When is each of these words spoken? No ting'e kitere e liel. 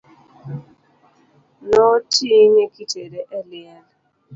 No 1.69 1.85
ting'e 2.13 2.63
kitere 2.75 3.21
e 3.37 3.39
liel. 3.49 3.85